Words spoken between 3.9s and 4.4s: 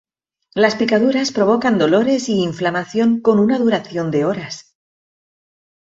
de